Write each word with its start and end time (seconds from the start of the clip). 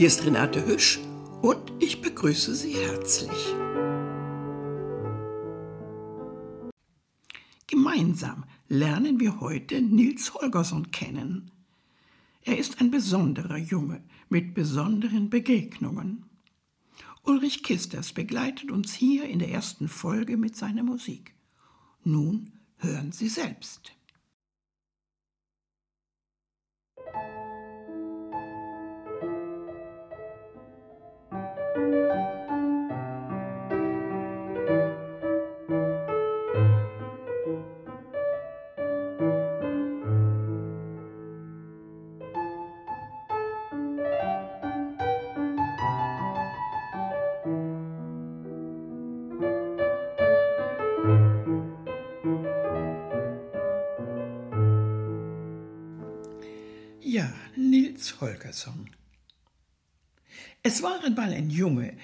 Hier 0.00 0.06
ist 0.06 0.24
Renate 0.24 0.66
Hüsch 0.66 0.98
und 1.42 1.74
ich 1.78 2.00
begrüße 2.00 2.54
Sie 2.54 2.72
herzlich. 2.72 3.54
Gemeinsam 7.66 8.46
lernen 8.66 9.20
wir 9.20 9.40
heute 9.40 9.82
Nils 9.82 10.32
Holgersson 10.32 10.90
kennen. 10.90 11.50
Er 12.40 12.56
ist 12.56 12.80
ein 12.80 12.90
besonderer 12.90 13.58
Junge 13.58 14.02
mit 14.30 14.54
besonderen 14.54 15.28
Begegnungen. 15.28 16.24
Ulrich 17.24 17.62
Kisters 17.62 18.14
begleitet 18.14 18.70
uns 18.70 18.94
hier 18.94 19.28
in 19.28 19.38
der 19.38 19.50
ersten 19.50 19.86
Folge 19.86 20.38
mit 20.38 20.56
seiner 20.56 20.82
Musik. 20.82 21.34
Nun 22.04 22.52
hören 22.78 23.12
Sie 23.12 23.28
selbst. 23.28 23.92
Holgersson. 58.50 58.90
Es 60.62 60.82
war 60.82 61.04
einmal 61.04 61.32
ein 61.32 61.50
Junge. 61.50 61.96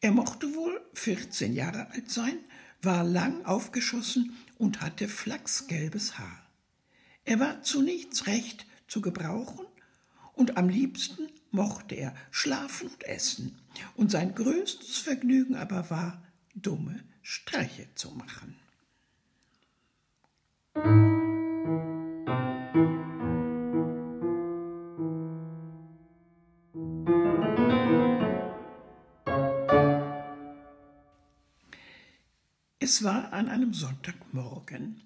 Er 0.00 0.10
mochte 0.10 0.54
wohl 0.54 0.80
14 0.94 1.54
Jahre 1.54 1.90
alt 1.90 2.10
sein, 2.10 2.38
war 2.82 3.04
lang 3.04 3.44
aufgeschossen 3.44 4.36
und 4.58 4.80
hatte 4.80 5.08
flachsgelbes 5.08 6.18
Haar. 6.18 6.46
Er 7.24 7.40
war 7.40 7.62
zu 7.62 7.80
nichts 7.80 8.26
recht 8.26 8.66
zu 8.88 9.00
gebrauchen 9.00 9.66
und 10.34 10.56
am 10.56 10.68
liebsten 10.68 11.28
mochte 11.50 11.94
er 11.94 12.14
schlafen 12.30 12.88
und 12.88 13.04
essen. 13.04 13.58
Und 13.94 14.10
sein 14.10 14.34
größtes 14.34 14.98
Vergnügen 14.98 15.54
aber 15.54 15.88
war, 15.90 16.22
dumme 16.54 17.04
Streiche 17.22 17.83
war 33.04 33.32
an 33.32 33.48
einem 33.48 33.74
Sonntagmorgen. 33.74 35.02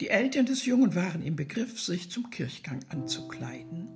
Die 0.00 0.08
Eltern 0.08 0.46
des 0.46 0.64
Jungen 0.64 0.94
waren 0.94 1.22
im 1.22 1.36
Begriff, 1.36 1.78
sich 1.78 2.10
zum 2.10 2.30
Kirchgang 2.30 2.80
anzukleiden. 2.88 3.88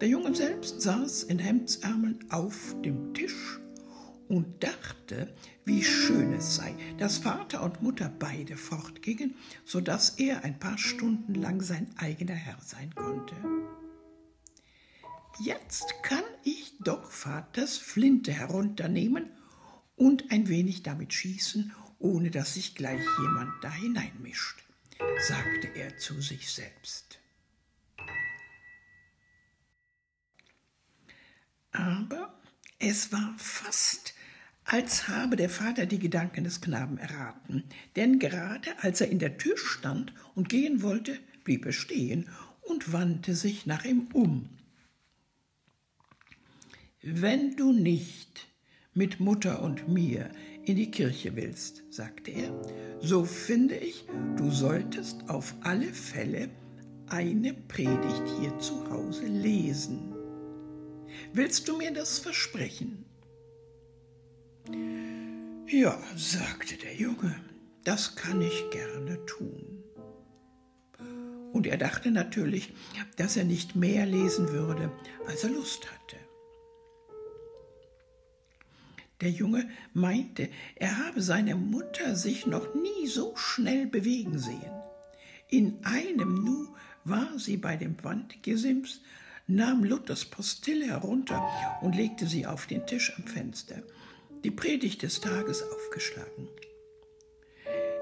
Der 0.00 0.08
Junge 0.08 0.34
selbst 0.34 0.80
saß 0.80 1.24
in 1.24 1.40
Hemdsärmeln 1.40 2.24
auf 2.30 2.76
dem 2.82 3.12
Tisch 3.12 3.58
und 4.28 4.62
dachte, 4.62 5.34
wie 5.64 5.82
schön 5.82 6.32
es 6.32 6.54
sei, 6.54 6.74
dass 6.98 7.18
Vater 7.18 7.64
und 7.64 7.82
Mutter 7.82 8.12
beide 8.16 8.56
fortgingen, 8.56 9.34
so 9.64 9.80
dass 9.80 10.10
er 10.10 10.44
ein 10.44 10.60
paar 10.60 10.78
Stunden 10.78 11.34
lang 11.34 11.60
sein 11.60 11.88
eigener 11.96 12.34
Herr 12.34 12.58
sein 12.64 12.94
konnte. 12.94 13.34
Jetzt 15.40 15.94
kann 16.02 16.24
ich 16.44 16.74
doch 16.78 17.10
Vaters 17.10 17.78
Flinte 17.78 18.32
herunternehmen 18.32 19.30
und 19.96 20.30
ein 20.30 20.48
wenig 20.48 20.84
damit 20.84 21.12
schießen 21.12 21.72
ohne 21.98 22.30
dass 22.30 22.54
sich 22.54 22.74
gleich 22.74 23.04
jemand 23.20 23.52
da 23.62 23.72
hineinmischt, 23.72 24.64
sagte 25.28 25.68
er 25.74 25.96
zu 25.98 26.20
sich 26.20 26.50
selbst. 26.50 27.18
Aber 31.72 32.34
es 32.78 33.12
war 33.12 33.34
fast, 33.38 34.14
als 34.64 35.08
habe 35.08 35.36
der 35.36 35.50
Vater 35.50 35.86
die 35.86 35.98
Gedanken 35.98 36.44
des 36.44 36.60
Knaben 36.60 36.98
erraten, 36.98 37.64
denn 37.96 38.18
gerade 38.18 38.70
als 38.82 39.00
er 39.00 39.10
in 39.10 39.18
der 39.18 39.38
Tür 39.38 39.56
stand 39.56 40.12
und 40.34 40.48
gehen 40.48 40.82
wollte, 40.82 41.18
blieb 41.44 41.64
er 41.66 41.72
stehen 41.72 42.28
und 42.62 42.92
wandte 42.92 43.34
sich 43.34 43.66
nach 43.66 43.84
ihm 43.84 44.08
um. 44.12 44.48
Wenn 47.00 47.56
du 47.56 47.72
nicht 47.72 48.48
mit 48.92 49.20
Mutter 49.20 49.62
und 49.62 49.88
mir 49.88 50.30
in 50.68 50.76
die 50.76 50.90
Kirche 50.90 51.34
willst, 51.34 51.82
sagte 51.90 52.30
er, 52.30 52.52
so 53.00 53.24
finde 53.24 53.76
ich, 53.76 54.04
du 54.36 54.50
solltest 54.50 55.28
auf 55.28 55.54
alle 55.62 55.86
Fälle 55.86 56.50
eine 57.06 57.54
Predigt 57.54 58.22
hier 58.38 58.58
zu 58.58 58.90
Hause 58.90 59.26
lesen. 59.26 60.14
Willst 61.32 61.68
du 61.68 61.76
mir 61.76 61.92
das 61.92 62.18
versprechen? 62.18 63.04
Ja, 65.66 65.98
sagte 66.16 66.76
der 66.76 66.94
Junge, 66.94 67.34
das 67.84 68.16
kann 68.16 68.42
ich 68.42 68.70
gerne 68.70 69.24
tun. 69.26 69.82
Und 71.52 71.66
er 71.66 71.78
dachte 71.78 72.10
natürlich, 72.10 72.74
dass 73.16 73.36
er 73.36 73.44
nicht 73.44 73.74
mehr 73.74 74.04
lesen 74.04 74.50
würde, 74.50 74.92
als 75.26 75.44
er 75.44 75.50
Lust 75.50 75.90
hatte. 75.90 76.16
Der 79.20 79.30
Junge 79.30 79.68
meinte, 79.92 80.48
er 80.76 81.06
habe 81.06 81.22
seine 81.22 81.56
Mutter 81.56 82.14
sich 82.14 82.46
noch 82.46 82.74
nie 82.74 83.06
so 83.08 83.34
schnell 83.36 83.86
bewegen 83.86 84.38
sehen. 84.38 84.72
In 85.48 85.78
einem 85.84 86.44
Nu 86.44 86.68
war 87.04 87.38
sie 87.38 87.56
bei 87.56 87.76
dem 87.76 87.96
Wandgesims, 88.02 89.00
nahm 89.46 89.82
Luthers 89.82 90.26
Postille 90.26 90.86
herunter 90.86 91.42
und 91.80 91.96
legte 91.96 92.26
sie 92.26 92.46
auf 92.46 92.66
den 92.66 92.86
Tisch 92.86 93.12
am 93.16 93.24
Fenster, 93.24 93.82
die 94.44 94.50
Predigt 94.50 95.02
des 95.02 95.20
Tages 95.20 95.62
aufgeschlagen. 95.62 96.48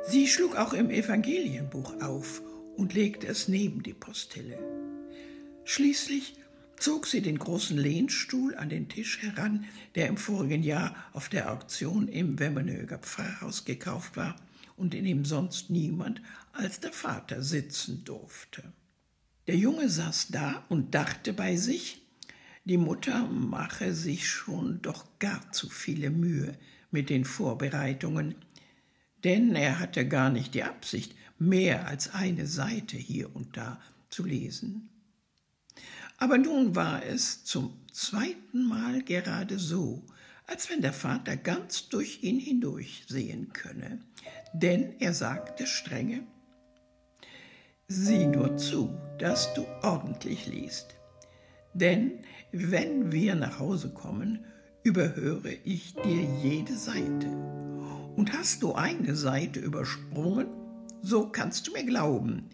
Sie 0.09 0.27
schlug 0.27 0.57
auch 0.57 0.73
im 0.73 0.91
Evangelienbuch 0.91 2.01
auf 2.03 2.43
und 2.77 2.95
legte 2.95 3.27
es 3.27 3.49
neben 3.49 3.83
die 3.83 3.95
Postille. 3.95 4.59
Schließlich 5.65 6.37
zog 6.79 7.07
sie 7.07 7.23
den 7.23 7.39
großen 7.39 7.77
Lehnstuhl 7.77 8.55
an 8.57 8.69
den 8.69 8.89
Tisch 8.89 9.23
heran, 9.23 9.65
der 9.95 10.09
im 10.09 10.17
vorigen 10.17 10.63
Jahr 10.63 10.95
auf 11.13 11.29
der 11.29 11.53
Auktion 11.53 12.09
im 12.09 12.39
Wemmenöger 12.39 12.99
Pfarrhaus 12.99 13.65
gekauft 13.65 14.17
war 14.17 14.37
und 14.77 14.95
in 14.95 15.05
dem 15.05 15.25
sonst 15.25 15.71
niemand 15.71 16.21
als 16.53 16.81
der 16.81 16.93
Vater 16.93 17.43
sitzen 17.43 18.05
durfte. 18.05 18.63
Der 19.47 19.57
Junge 19.57 19.89
saß 19.89 20.29
da 20.31 20.65
und 20.69 20.95
dachte 20.95 21.33
bei 21.33 21.57
sich, 21.57 22.03
die 22.65 22.79
Mutter 22.79 23.29
mache 23.29 23.95
sich 23.95 24.29
schon 24.29 24.83
doch 24.83 25.07
gar 25.21 25.53
zu 25.53 25.69
viele 25.69 26.11
Mühe 26.11 26.59
mit 26.91 27.11
den 27.11 27.25
Vorbereitungen, 27.25 28.35
denn 29.23 29.55
er 29.55 29.79
hatte 29.79 30.07
gar 30.09 30.31
nicht 30.31 30.55
die 30.55 30.65
Absicht, 30.65 31.15
mehr 31.39 31.87
als 31.87 32.13
eine 32.13 32.47
Seite 32.47 32.97
hier 32.97 33.35
und 33.35 33.57
da 33.57 33.81
zu 34.09 34.25
lesen. 34.25 34.89
Aber 36.19 36.39
nun 36.39 36.75
war 36.75 37.05
es 37.05 37.45
zum 37.45 37.79
zweiten 37.93 38.65
Mal 38.67 39.03
gerade 39.03 39.59
so, 39.59 40.05
als 40.47 40.71
wenn 40.71 40.81
der 40.81 40.93
Vater 40.93 41.37
ganz 41.37 41.89
durch 41.89 42.23
ihn 42.23 42.39
hindurch 42.39 43.05
sehen 43.09 43.53
könne. 43.53 44.01
Denn 44.53 44.95
er 44.99 45.13
sagte 45.13 45.67
strenge, 45.67 46.27
Sieh 47.89 48.27
nur 48.27 48.57
zu, 48.57 48.99
dass 49.19 49.55
du 49.55 49.65
ordentlich 49.83 50.49
liest. 50.49 50.97
Denn 51.73 52.19
wenn 52.51 53.13
wir 53.13 53.37
nach 53.37 53.61
Hause 53.61 53.91
kommen, 53.91 54.45
überhöre 54.83 55.53
ich 55.65 55.95
dir 55.95 56.23
jede 56.43 56.75
Seite. 56.75 57.29
Und 58.17 58.33
hast 58.33 58.63
du 58.63 58.75
eine 58.75 59.15
Seite 59.15 59.61
übersprungen, 59.61 60.49
so 61.03 61.29
kannst 61.29 61.69
du 61.69 61.73
mir 61.73 61.85
glauben, 61.85 62.51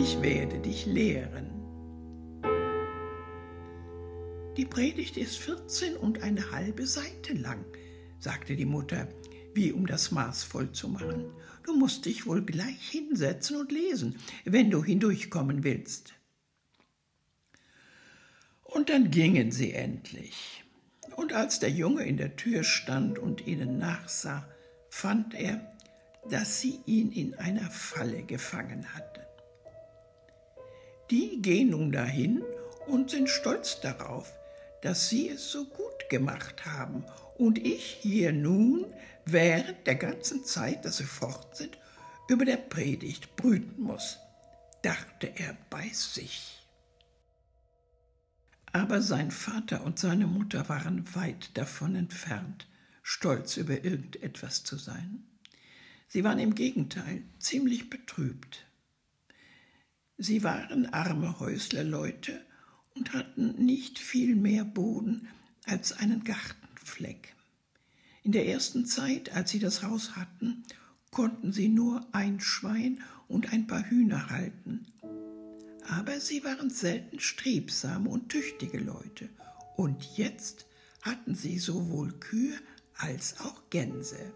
ich 0.00 0.20
werde 0.22 0.58
dich 0.58 0.86
lehren. 0.86 1.53
Die 4.56 4.64
Predigt 4.64 5.16
ist 5.16 5.38
14 5.38 5.96
und 5.96 6.22
eine 6.22 6.52
halbe 6.52 6.86
Seite 6.86 7.32
lang, 7.32 7.64
sagte 8.20 8.54
die 8.54 8.64
Mutter, 8.64 9.08
wie 9.52 9.72
um 9.72 9.84
das 9.84 10.12
Maß 10.12 10.44
voll 10.44 10.70
zu 10.70 10.88
machen. 10.88 11.32
Du 11.64 11.76
musst 11.76 12.04
dich 12.04 12.26
wohl 12.26 12.42
gleich 12.42 12.88
hinsetzen 12.88 13.56
und 13.56 13.72
lesen, 13.72 14.16
wenn 14.44 14.70
du 14.70 14.84
hindurchkommen 14.84 15.64
willst. 15.64 16.14
Und 18.62 18.90
dann 18.90 19.10
gingen 19.10 19.50
sie 19.50 19.72
endlich. 19.72 20.62
Und 21.16 21.32
als 21.32 21.58
der 21.58 21.70
Junge 21.70 22.04
in 22.04 22.16
der 22.16 22.36
Tür 22.36 22.62
stand 22.62 23.18
und 23.18 23.48
ihnen 23.48 23.78
nachsah, 23.78 24.48
fand 24.88 25.34
er, 25.34 25.68
dass 26.30 26.60
sie 26.60 26.78
ihn 26.86 27.10
in 27.10 27.34
einer 27.34 27.70
Falle 27.72 28.22
gefangen 28.22 28.94
hatten. 28.94 29.20
Die 31.10 31.42
gehen 31.42 31.70
nun 31.70 31.90
dahin 31.90 32.44
und 32.86 33.10
sind 33.10 33.28
stolz 33.28 33.80
darauf, 33.80 34.32
dass 34.84 35.08
Sie 35.08 35.30
es 35.30 35.50
so 35.50 35.64
gut 35.64 36.10
gemacht 36.10 36.66
haben 36.66 37.04
und 37.38 37.56
ich 37.56 37.82
hier 38.02 38.34
nun 38.34 38.84
während 39.24 39.86
der 39.86 39.94
ganzen 39.94 40.44
Zeit, 40.44 40.84
dass 40.84 40.98
Sie 40.98 41.04
fort 41.04 41.56
sind, 41.56 41.78
über 42.28 42.44
der 42.44 42.58
Predigt 42.58 43.34
brüten 43.34 43.82
muss, 43.82 44.18
dachte 44.82 45.32
er 45.36 45.56
bei 45.70 45.88
sich. 45.88 46.62
Aber 48.72 49.00
sein 49.00 49.30
Vater 49.30 49.84
und 49.84 49.98
seine 49.98 50.26
Mutter 50.26 50.68
waren 50.68 51.14
weit 51.14 51.56
davon 51.56 51.96
entfernt, 51.96 52.68
stolz 53.02 53.56
über 53.56 53.84
irgendetwas 53.84 54.64
zu 54.64 54.76
sein. 54.76 55.24
Sie 56.08 56.24
waren 56.24 56.38
im 56.38 56.54
Gegenteil 56.54 57.22
ziemlich 57.38 57.88
betrübt. 57.88 58.66
Sie 60.18 60.42
waren 60.42 60.92
arme 60.92 61.40
Häuslerleute 61.40 62.44
und 62.96 63.12
hatten 63.12 63.64
nicht 63.64 63.98
viel 63.98 64.36
mehr 64.36 64.64
Boden 64.64 65.28
als 65.64 65.92
einen 65.92 66.24
Gartenfleck. 66.24 67.34
In 68.22 68.32
der 68.32 68.48
ersten 68.48 68.86
Zeit, 68.86 69.34
als 69.34 69.50
sie 69.50 69.58
das 69.58 69.82
Haus 69.82 70.16
hatten, 70.16 70.64
konnten 71.10 71.52
sie 71.52 71.68
nur 71.68 72.06
ein 72.12 72.40
Schwein 72.40 73.02
und 73.28 73.52
ein 73.52 73.66
paar 73.66 73.88
Hühner 73.88 74.30
halten. 74.30 74.86
Aber 75.86 76.18
sie 76.20 76.44
waren 76.44 76.70
selten 76.70 77.20
strebsame 77.20 78.08
und 78.08 78.30
tüchtige 78.30 78.78
Leute, 78.78 79.28
und 79.76 80.16
jetzt 80.16 80.66
hatten 81.02 81.34
sie 81.34 81.58
sowohl 81.58 82.12
Kühe 82.20 82.56
als 82.96 83.40
auch 83.40 83.68
Gänse. 83.70 84.32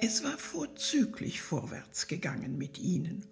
Es 0.00 0.22
war 0.22 0.38
vorzüglich 0.38 1.40
vorwärts 1.42 2.06
gegangen 2.06 2.56
mit 2.56 2.78
ihnen, 2.78 3.26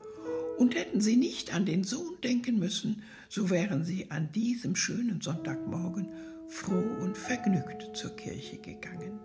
und 0.59 0.75
hätten 0.75 1.01
sie 1.01 1.17
nicht 1.17 1.55
an 1.55 1.67
den 1.67 1.85
Sohn 1.85 2.21
denken 2.23 2.59
müssen, 2.59 3.03
so 3.29 3.51
wären 3.51 3.85
sie 3.85 4.11
an 4.11 4.31
diesem 4.33 4.77
schönen 4.77 5.21
Sonntagmorgen 5.21 6.11
froh 6.49 6.97
und 7.01 7.19
vergnügt 7.19 7.97
zur 7.97 8.15
Kirche 8.17 8.59
gegangen. 8.59 9.19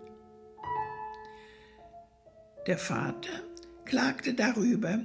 Der 2.66 2.78
Vater 2.78 3.42
klagte 3.84 4.34
darüber, 4.34 5.04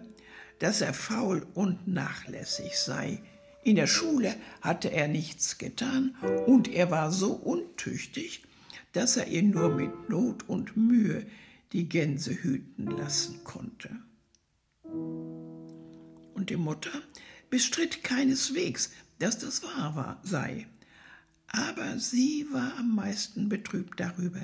dass 0.60 0.82
er 0.82 0.94
faul 0.94 1.46
und 1.54 1.88
nachlässig 1.88 2.78
sei. 2.78 3.22
In 3.64 3.76
der 3.76 3.88
Schule 3.88 4.36
hatte 4.62 4.92
er 4.92 5.08
nichts 5.08 5.58
getan 5.58 6.16
und 6.46 6.68
er 6.68 6.92
war 6.92 7.12
so 7.12 7.34
untüchtig, 7.34 8.44
dass 8.94 9.18
er 9.18 9.28
ihn 9.28 9.52
nur 9.52 9.70
mit 9.70 10.10
Not 10.10 10.48
und 10.48 10.78
Mühe 10.78 11.26
die 11.74 11.90
Gänse 11.90 12.32
hüten 12.32 12.86
lassen 12.86 13.44
konnte. 13.44 13.90
Und 16.38 16.52
die 16.52 16.56
Mutter 16.56 16.92
bestritt 17.50 18.04
keineswegs, 18.04 18.92
dass 19.18 19.40
das 19.40 19.64
wahr 19.64 19.96
war, 19.96 20.22
sei. 20.22 20.68
Aber 21.48 21.98
sie 21.98 22.46
war 22.52 22.78
am 22.78 22.94
meisten 22.94 23.50
betrübt 23.50 24.00
darüber, 24.00 24.42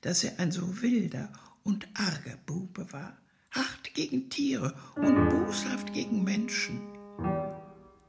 dass 0.00 0.24
er 0.24 0.40
ein 0.40 0.50
so 0.50 0.82
wilder 0.82 1.32
und 1.62 1.86
arger 1.94 2.36
Bube 2.46 2.92
war, 2.92 3.16
hart 3.52 3.94
gegen 3.94 4.28
Tiere 4.28 4.74
und 4.96 5.28
boshaft 5.28 5.92
gegen 5.92 6.24
Menschen. 6.24 6.80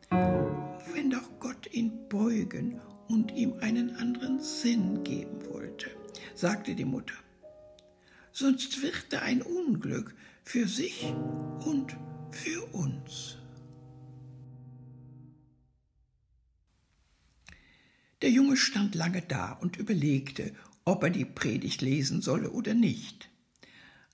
Wenn 0.09 1.11
doch 1.11 1.39
Gott 1.39 1.71
ihn 1.71 2.09
beugen 2.09 2.81
und 3.07 3.31
ihm 3.33 3.53
einen 3.59 3.95
anderen 3.97 4.41
Sinn 4.41 5.03
geben 5.03 5.45
wollte, 5.45 5.91
sagte 6.33 6.73
die 6.73 6.85
Mutter. 6.85 7.13
Sonst 8.31 8.81
wird 8.81 9.13
er 9.13 9.21
ein 9.21 9.43
Unglück 9.43 10.15
für 10.43 10.67
sich 10.67 11.05
und 11.65 11.95
für 12.37 12.63
uns. 12.73 13.37
Der 18.21 18.29
Junge 18.29 18.57
stand 18.57 18.95
lange 18.95 19.21
da 19.21 19.53
und 19.53 19.77
überlegte, 19.77 20.53
ob 20.85 21.03
er 21.03 21.09
die 21.09 21.25
Predigt 21.25 21.81
lesen 21.81 22.21
solle 22.21 22.51
oder 22.51 22.73
nicht. 22.73 23.29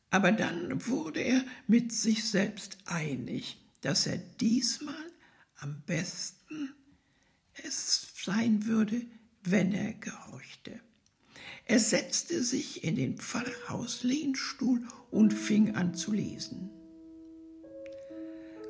Aber 0.09 0.31
dann 0.31 0.87
wurde 0.87 1.21
er 1.21 1.43
mit 1.67 1.91
sich 1.91 2.23
selbst 2.23 2.77
einig, 2.85 3.57
dass 3.81 4.07
er 4.07 4.17
diesmal 4.17 5.11
am 5.57 5.81
besten 5.85 6.73
es 7.63 8.13
sein 8.23 8.65
würde, 8.65 9.01
wenn 9.43 9.73
er 9.73 9.93
gehorchte. 9.93 10.79
Er 11.65 11.79
setzte 11.79 12.43
sich 12.43 12.83
in 12.83 12.95
den 12.95 13.17
Pfarrhauslehnstuhl 13.17 14.87
und 15.11 15.33
fing 15.33 15.75
an 15.75 15.93
zu 15.93 16.11
lesen. 16.11 16.69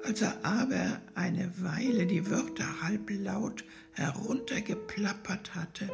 Als 0.05 0.21
er 0.21 0.43
aber 0.43 1.01
eine 1.15 1.49
Weile 1.61 2.05
die 2.05 2.29
Wörter 2.29 2.81
halblaut 2.81 3.63
heruntergeplappert 3.93 5.55
hatte, 5.55 5.89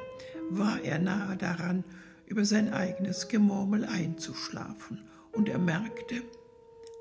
war 0.50 0.82
er 0.82 0.98
nahe 0.98 1.38
daran, 1.38 1.84
über 2.26 2.44
sein 2.44 2.74
eigenes 2.74 3.28
Gemurmel 3.28 3.86
einzuschlafen, 3.86 5.04
und 5.32 5.48
er 5.48 5.60
merkte, 5.60 6.24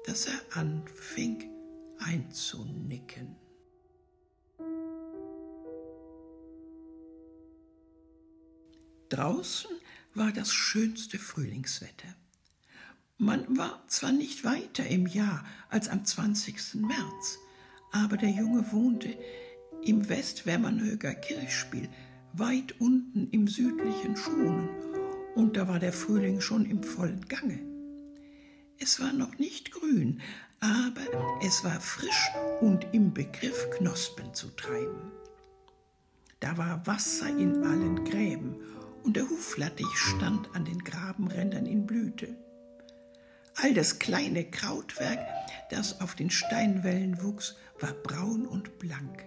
dass 0.07 0.27
er 0.27 0.41
anfing 0.59 1.51
einzunicken. 1.99 3.37
Draußen 9.09 9.71
war 10.15 10.31
das 10.33 10.53
schönste 10.53 11.19
Frühlingswetter. 11.19 12.15
Man 13.21 13.59
war 13.59 13.83
zwar 13.89 14.13
nicht 14.13 14.45
weiter 14.45 14.87
im 14.87 15.09
Jahr 15.09 15.45
als 15.71 15.89
am 15.89 16.05
20. 16.05 16.77
März, 16.77 17.41
aber 17.91 18.17
der 18.17 18.31
Junge 18.31 18.71
wohnte 18.71 19.09
im 19.83 20.09
Westwärmernhöger 20.09 21.15
Kirchspiel, 21.15 21.89
weit 22.33 22.81
unten 22.81 23.29
im 23.33 23.49
südlichen 23.49 24.17
Schonen, 24.17 24.69
und 25.35 25.57
da 25.57 25.67
war 25.67 25.81
der 25.81 25.93
Frühling 25.93 26.41
schon 26.41 26.65
im 26.65 26.85
vollen 26.85 27.27
Gange. 27.27 27.59
Es 28.79 29.01
war 29.01 29.13
noch 29.13 29.37
nicht 29.39 29.73
grün, 29.73 30.21
aber 30.61 31.41
es 31.45 31.65
war 31.65 31.81
frisch 31.81 32.31
und 32.61 32.87
im 32.93 33.13
Begriff, 33.13 33.69
Knospen 33.71 34.33
zu 34.33 34.47
treiben. 34.51 35.11
Da 36.39 36.57
war 36.57 36.87
Wasser 36.87 37.29
in 37.29 37.65
allen 37.65 38.05
Gräben 38.05 38.55
und 39.03 39.17
der 39.17 39.29
Huflattich 39.29 39.93
stand 39.97 40.55
an 40.55 40.65
den 40.65 40.79
Grabenrändern 40.85 41.67
in 41.67 41.85
Blüte. 41.85 42.37
All 43.61 43.75
das 43.75 43.99
kleine 43.99 44.45
Krautwerk, 44.45 45.19
das 45.71 46.01
auf 46.01 46.15
den 46.15 46.31
Steinwällen 46.31 47.21
wuchs, 47.25 47.57
war 47.81 47.93
braun 47.93 48.47
und 48.47 48.79
blank. 48.79 49.25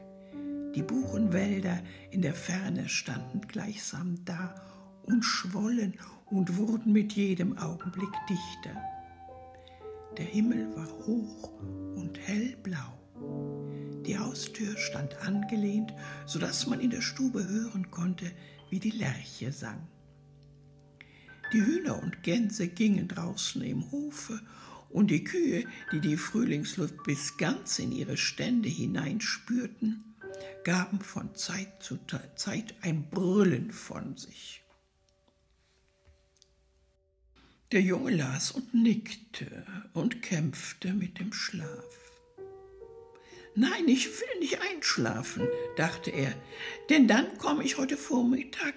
Die 0.73 0.83
Buchenwälder 0.83 1.81
in 2.11 2.21
der 2.21 2.33
Ferne 2.33 2.87
standen 2.87 3.41
gleichsam 3.41 4.23
da 4.23 4.55
und 5.03 5.23
schwollen 5.23 5.99
und 6.27 6.55
wurden 6.55 6.93
mit 6.93 7.11
jedem 7.11 7.57
Augenblick 7.57 8.13
dichter. 8.29 8.81
Der 10.17 10.25
Himmel 10.25 10.73
war 10.77 10.87
hoch 11.05 11.51
und 11.95 12.17
hellblau. 12.25 12.97
Die 14.05 14.17
Haustür 14.17 14.77
stand 14.77 15.21
angelehnt, 15.27 15.93
so 16.25 16.39
dass 16.39 16.67
man 16.67 16.79
in 16.79 16.89
der 16.89 17.01
Stube 17.01 17.45
hören 17.45 17.91
konnte, 17.91 18.31
wie 18.69 18.79
die 18.79 18.91
Lerche 18.91 19.51
sang. 19.51 19.87
Die 21.53 21.65
Hühner 21.65 22.01
und 22.01 22.23
Gänse 22.23 22.67
gingen 22.67 23.07
draußen 23.07 23.61
im 23.61 23.91
Hofe, 23.91 24.41
und 24.89 25.09
die 25.09 25.23
Kühe, 25.23 25.65
die 25.91 25.99
die 25.99 26.17
Frühlingsluft 26.17 27.03
bis 27.03 27.37
ganz 27.37 27.79
in 27.79 27.91
ihre 27.91 28.17
Stände 28.17 28.69
hineinspürten, 28.69 30.15
gaben 30.63 30.99
von 30.99 31.33
Zeit 31.35 31.81
zu 31.81 31.97
Zeit 32.35 32.75
ein 32.81 33.09
Brüllen 33.09 33.71
von 33.71 34.17
sich. 34.17 34.63
Der 37.71 37.81
Junge 37.81 38.11
las 38.11 38.51
und 38.51 38.73
nickte 38.73 39.65
und 39.93 40.21
kämpfte 40.21 40.93
mit 40.93 41.19
dem 41.19 41.31
Schlaf. 41.31 41.97
Nein, 43.55 43.87
ich 43.87 44.07
will 44.07 44.39
nicht 44.39 44.59
einschlafen, 44.61 45.47
dachte 45.77 46.11
er, 46.11 46.33
denn 46.89 47.07
dann 47.07 47.37
komme 47.37 47.63
ich 47.63 47.77
heute 47.77 47.97
Vormittag 47.97 48.73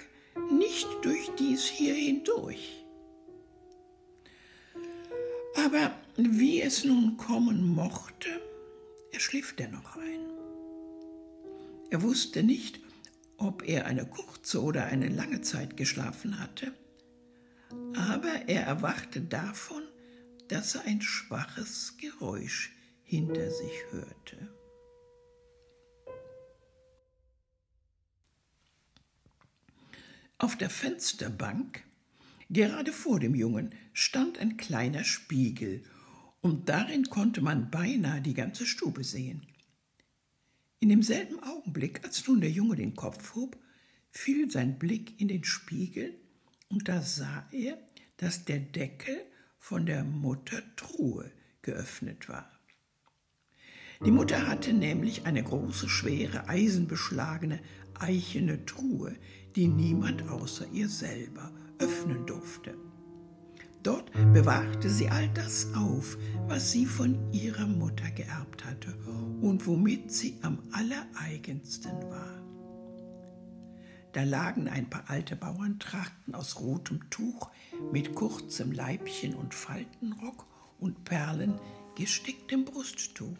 nicht 0.50 0.88
durch 1.02 1.30
dies 1.38 1.64
hier 1.64 1.94
hindurch. 1.94 2.84
Aber 5.56 5.94
wie 6.16 6.60
es 6.62 6.84
nun 6.84 7.16
kommen 7.16 7.74
mochte, 7.74 8.28
er 9.12 9.20
schlief 9.20 9.54
dennoch 9.56 9.96
ein. 9.96 10.20
Er 11.90 12.02
wusste 12.02 12.42
nicht, 12.42 12.80
ob 13.36 13.66
er 13.66 13.86
eine 13.86 14.06
kurze 14.06 14.62
oder 14.62 14.86
eine 14.86 15.08
lange 15.08 15.40
Zeit 15.40 15.76
geschlafen 15.76 16.38
hatte, 16.38 16.72
aber 17.96 18.48
er 18.48 18.62
erwachte 18.62 19.20
davon, 19.20 19.82
dass 20.48 20.74
er 20.74 20.82
ein 20.82 21.00
schwaches 21.00 21.96
Geräusch 21.98 22.72
hinter 23.02 23.50
sich 23.50 23.72
hörte. 23.90 24.53
Auf 30.38 30.56
der 30.56 30.70
Fensterbank, 30.70 31.84
gerade 32.50 32.92
vor 32.92 33.20
dem 33.20 33.34
Jungen, 33.34 33.74
stand 33.92 34.38
ein 34.38 34.56
kleiner 34.56 35.04
Spiegel, 35.04 35.82
und 36.40 36.68
darin 36.68 37.04
konnte 37.08 37.40
man 37.40 37.70
beinahe 37.70 38.20
die 38.20 38.34
ganze 38.34 38.66
Stube 38.66 39.02
sehen. 39.02 39.46
In 40.78 40.90
demselben 40.90 41.42
Augenblick, 41.42 42.04
als 42.04 42.28
nun 42.28 42.42
der 42.42 42.50
Junge 42.50 42.76
den 42.76 42.94
Kopf 42.94 43.34
hob, 43.34 43.56
fiel 44.10 44.50
sein 44.50 44.78
Blick 44.78 45.18
in 45.18 45.28
den 45.28 45.44
Spiegel 45.44 46.14
und 46.68 46.88
da 46.88 47.00
sah 47.00 47.48
er, 47.50 47.78
dass 48.18 48.44
der 48.44 48.60
Deckel 48.60 49.16
von 49.58 49.86
der 49.86 50.04
Muttertruhe 50.04 51.32
geöffnet 51.62 52.28
war. 52.28 52.50
Die 54.04 54.10
Mutter 54.10 54.46
hatte 54.46 54.74
nämlich 54.74 55.24
eine 55.24 55.42
große, 55.42 55.88
schwere, 55.88 56.48
eisenbeschlagene, 56.48 57.60
eichene 57.94 58.66
Truhe, 58.66 59.16
die 59.56 59.68
niemand 59.68 60.28
außer 60.28 60.66
ihr 60.72 60.88
selber 60.88 61.50
öffnen 61.78 62.26
durfte. 62.26 62.74
Dort 63.82 64.10
bewahrte 64.32 64.88
sie 64.88 65.10
all 65.10 65.28
das 65.34 65.74
auf, 65.74 66.16
was 66.48 66.72
sie 66.72 66.86
von 66.86 67.32
ihrer 67.32 67.66
Mutter 67.66 68.10
geerbt 68.10 68.64
hatte 68.64 68.94
und 69.42 69.66
womit 69.66 70.10
sie 70.10 70.38
am 70.40 70.58
allereigensten 70.72 71.92
war. 72.08 72.40
Da 74.12 74.22
lagen 74.22 74.68
ein 74.68 74.88
paar 74.88 75.04
alte 75.08 75.36
Bauerntrachten 75.36 76.34
aus 76.34 76.60
rotem 76.60 77.10
Tuch 77.10 77.50
mit 77.92 78.14
kurzem 78.14 78.72
Leibchen 78.72 79.34
und 79.34 79.52
Faltenrock 79.52 80.46
und 80.78 81.04
Perlen 81.04 81.60
gesticktem 81.96 82.64
Brusttuch. 82.64 83.36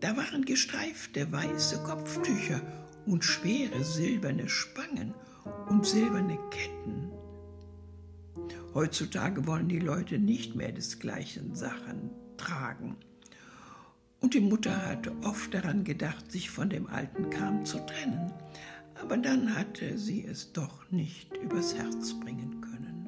Da 0.00 0.16
waren 0.16 0.44
gestreifte 0.44 1.30
weiße 1.30 1.84
Kopftücher 1.84 2.60
und 3.06 3.24
schwere 3.24 3.82
silberne 3.84 4.48
Spangen 4.48 5.14
und 5.68 5.86
silberne 5.86 6.38
Ketten 6.50 7.10
Heutzutage 8.74 9.46
wollen 9.46 9.68
die 9.68 9.80
Leute 9.80 10.18
nicht 10.18 10.54
mehr 10.54 10.72
desgleichen 10.72 11.54
Sachen 11.54 12.10
tragen. 12.38 12.96
Und 14.20 14.32
die 14.32 14.40
Mutter 14.40 14.86
hatte 14.86 15.12
oft 15.24 15.52
daran 15.52 15.84
gedacht, 15.84 16.32
sich 16.32 16.48
von 16.48 16.70
dem 16.70 16.86
alten 16.86 17.28
Kram 17.28 17.66
zu 17.66 17.78
trennen, 17.80 18.32
aber 18.94 19.18
dann 19.18 19.54
hatte 19.56 19.98
sie 19.98 20.24
es 20.24 20.52
doch 20.52 20.90
nicht 20.90 21.36
übers 21.36 21.74
Herz 21.74 22.14
bringen 22.14 22.62
können. 22.62 23.06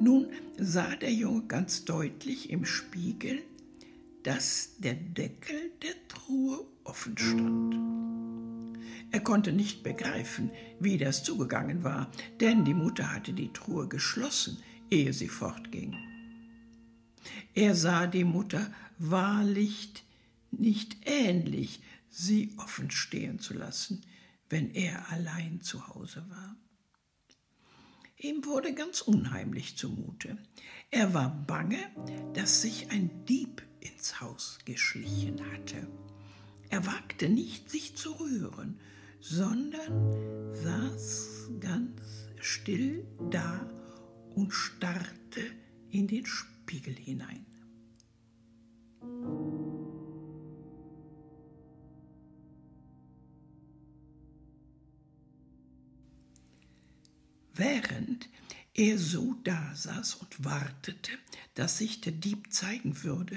Nun 0.00 0.28
sah 0.58 0.94
der 0.96 1.12
Junge 1.12 1.44
ganz 1.46 1.86
deutlich 1.86 2.50
im 2.50 2.66
Spiegel, 2.66 3.40
dass 4.22 4.76
der 4.78 4.94
Deckel 4.94 5.72
der 5.82 6.08
Truhe 6.08 6.64
offen 6.84 7.16
stand. 7.16 7.88
Er 9.10 9.20
konnte 9.20 9.52
nicht 9.52 9.82
begreifen, 9.82 10.50
wie 10.80 10.98
das 10.98 11.24
zugegangen 11.24 11.82
war, 11.82 12.10
denn 12.40 12.64
die 12.64 12.74
Mutter 12.74 13.12
hatte 13.12 13.32
die 13.32 13.52
Truhe 13.52 13.88
geschlossen, 13.88 14.58
ehe 14.90 15.12
sie 15.12 15.28
fortging. 15.28 15.96
Er 17.54 17.74
sah 17.74 18.06
die 18.06 18.24
Mutter 18.24 18.72
wahrlich 18.98 19.92
nicht 20.50 20.96
ähnlich, 21.06 21.80
sie 22.10 22.54
offen 22.58 22.90
stehen 22.90 23.38
zu 23.38 23.54
lassen, 23.54 24.02
wenn 24.50 24.70
er 24.72 25.10
allein 25.10 25.60
zu 25.60 25.88
Hause 25.88 26.24
war. 26.28 26.56
Ihm 28.18 28.44
wurde 28.44 28.74
ganz 28.74 29.00
unheimlich 29.00 29.76
zumute. 29.76 30.36
Er 30.90 31.14
war 31.14 31.30
bange, 31.46 31.78
dass 32.34 32.62
sich 32.62 32.90
ein 32.90 33.24
Dieb 33.26 33.62
ins 33.80 34.20
Haus 34.20 34.58
geschlichen 34.64 35.40
hatte. 35.52 35.86
Er 36.70 36.86
wagte 36.86 37.28
nicht, 37.28 37.70
sich 37.70 37.96
zu 37.96 38.12
rühren, 38.12 38.78
sondern 39.20 40.54
saß 40.54 41.50
ganz 41.60 42.28
still 42.40 43.06
da 43.30 43.68
und 44.34 44.52
starrte 44.52 45.42
in 45.90 46.06
den 46.06 46.26
Spiegel 46.26 46.94
hinein. 46.94 47.46
Während 57.54 58.28
er 58.74 58.98
so 58.98 59.34
dasaß 59.42 60.14
und 60.16 60.44
wartete, 60.44 61.10
dass 61.54 61.78
sich 61.78 62.00
der 62.00 62.12
Dieb 62.12 62.52
zeigen 62.52 63.02
würde, 63.02 63.36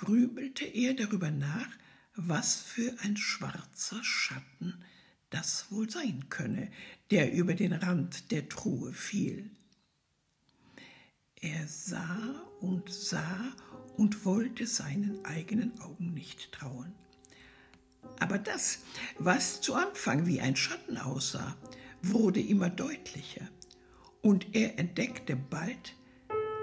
grübelte 0.00 0.64
er 0.64 0.94
darüber 0.94 1.30
nach, 1.30 1.68
was 2.14 2.56
für 2.56 2.96
ein 3.02 3.18
schwarzer 3.18 4.02
Schatten 4.02 4.82
das 5.28 5.70
wohl 5.70 5.90
sein 5.90 6.30
könne, 6.30 6.70
der 7.10 7.32
über 7.34 7.52
den 7.52 7.74
Rand 7.74 8.30
der 8.30 8.48
Truhe 8.48 8.94
fiel. 8.94 9.50
Er 11.36 11.68
sah 11.68 12.42
und 12.60 12.90
sah 12.90 13.54
und 13.98 14.24
wollte 14.24 14.66
seinen 14.66 15.22
eigenen 15.26 15.78
Augen 15.80 16.14
nicht 16.14 16.50
trauen. 16.50 16.94
Aber 18.18 18.38
das, 18.38 18.78
was 19.18 19.60
zu 19.60 19.74
Anfang 19.74 20.24
wie 20.24 20.40
ein 20.40 20.56
Schatten 20.56 20.96
aussah, 20.96 21.56
wurde 22.02 22.40
immer 22.40 22.70
deutlicher, 22.70 23.46
und 24.22 24.54
er 24.54 24.78
entdeckte 24.78 25.36
bald, 25.36 25.94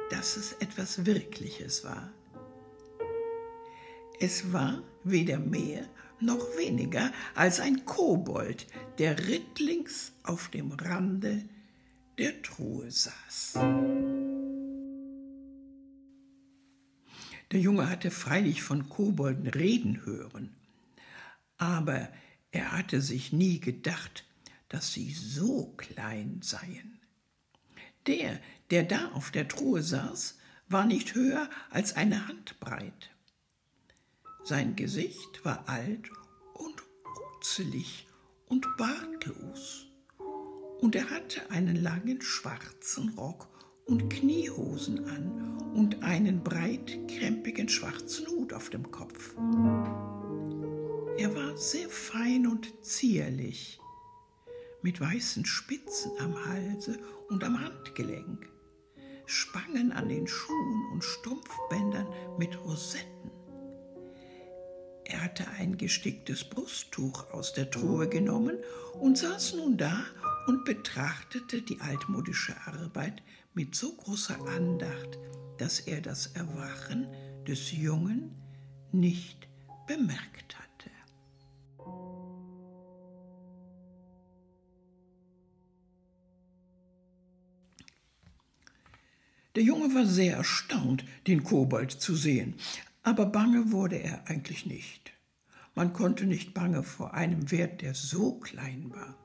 dass 0.10 0.38
es 0.38 0.54
etwas 0.54 1.06
Wirkliches 1.06 1.84
war. 1.84 2.17
Es 4.20 4.52
war 4.52 4.82
weder 5.04 5.38
mehr 5.38 5.88
noch 6.20 6.58
weniger 6.58 7.12
als 7.36 7.60
ein 7.60 7.86
Kobold, 7.86 8.66
der 8.98 9.28
rittlings 9.28 10.14
auf 10.24 10.50
dem 10.50 10.72
Rande 10.72 11.48
der 12.18 12.42
Truhe 12.42 12.90
saß. 12.90 13.60
Der 17.52 17.60
Junge 17.60 17.90
hatte 17.90 18.10
freilich 18.10 18.64
von 18.64 18.90
Kobolden 18.90 19.48
reden 19.48 20.04
hören, 20.04 20.56
aber 21.58 22.10
er 22.52 22.72
hatte 22.72 23.02
sich 23.02 23.32
nie 23.32 23.60
gedacht, 23.60 24.26
dass 24.68 24.94
sie 24.94 25.14
so 25.14 25.74
klein 25.78 26.40
seien. 26.42 27.00
Der, 28.08 28.40
der 28.72 28.84
da 28.84 29.12
auf 29.12 29.30
der 29.30 29.48
Truhe 29.48 29.84
saß, 29.84 30.40
war 30.68 30.86
nicht 30.86 31.14
höher 31.14 31.50
als 31.70 31.96
eine 31.96 32.28
Handbreit. 32.28 33.12
Sein 34.48 34.78
Gesicht 34.78 35.44
war 35.44 35.68
alt 35.68 36.10
und 36.54 36.82
runzelig 37.20 38.08
und 38.48 38.66
bartlos. 38.78 39.88
Und 40.80 40.96
er 40.96 41.10
hatte 41.10 41.52
einen 41.52 41.76
langen 41.76 42.22
schwarzen 42.22 43.10
Rock 43.18 43.50
und 43.88 44.10
Kniehosen 44.10 45.04
an 45.10 45.74
und 45.76 46.02
einen 46.02 46.46
breitkrempigen 46.46 47.68
schwarzen 47.68 48.26
Hut 48.28 48.54
auf 48.54 48.70
dem 48.70 48.90
Kopf. 48.90 49.36
Er 51.18 51.36
war 51.36 51.58
sehr 51.58 51.90
fein 51.90 52.48
und 52.48 52.74
zierlich, 52.86 53.82
mit 54.82 55.02
weißen 55.02 55.44
Spitzen 55.44 56.14
am 56.20 56.46
Halse 56.46 56.98
und 57.28 57.44
am 57.44 57.60
Handgelenk, 57.60 58.50
Spangen 59.26 59.92
an 59.92 60.08
den 60.08 60.26
Schuhen 60.26 60.86
und 60.94 61.04
Strumpfbändern 61.04 62.08
mit 62.38 62.58
Rosetten. 62.64 63.37
Er 65.10 65.24
hatte 65.24 65.48
ein 65.58 65.78
gesticktes 65.78 66.44
Brusttuch 66.44 67.32
aus 67.32 67.54
der 67.54 67.72
Truhe 67.72 68.10
genommen 68.10 68.58
und 69.00 69.18
saß 69.18 69.54
nun 69.54 69.78
da 69.78 70.04
und 70.48 70.66
betrachtete 70.66 71.62
die 71.62 71.80
altmodische 71.80 72.54
Arbeit 72.66 73.24
mit 73.54 73.74
so 73.74 73.96
großer 73.96 74.38
Andacht, 74.48 75.18
dass 75.60 75.80
er 75.80 76.02
das 76.02 76.28
Erwachen 76.28 77.08
des 77.48 77.72
Jungen 77.72 78.36
nicht 78.92 79.48
bemerkt 79.88 80.58
hatte. 80.60 80.92
Der 89.56 89.64
Junge 89.64 89.96
war 89.96 90.06
sehr 90.06 90.36
erstaunt, 90.36 91.06
den 91.28 91.46
Kobold 91.46 91.92
zu 91.92 92.14
sehen, 92.14 92.56
aber 93.08 93.26
bange 93.26 93.72
wurde 93.72 93.96
er 93.96 94.30
eigentlich 94.30 94.66
nicht. 94.66 95.14
Man 95.76 95.94
konnte 95.94 96.26
nicht 96.26 96.54
bange 96.54 96.84
vor 96.84 97.14
einem 97.14 97.52
Wert, 97.52 97.82
der 97.82 97.96
so 97.96 98.34
klein 98.34 98.92
war. 98.92 99.16